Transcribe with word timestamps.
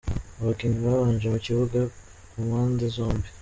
Abakinnyi 0.39 0.79
babanje 0.85 1.25
mu 1.33 1.39
kibuga 1.45 1.79
ku 2.29 2.37
mpanze 2.47 2.85
zombi:. 2.95 3.27